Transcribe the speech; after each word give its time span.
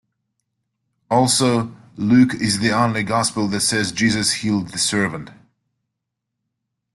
Also, 1.11 1.71
Luke 1.95 2.33
is 2.33 2.57
the 2.57 2.71
only 2.71 3.03
gospel 3.03 3.47
that 3.49 3.59
says 3.61 3.91
Jesus 3.91 4.33
healed 4.33 4.69
the 4.69 4.79
servant. 4.79 5.29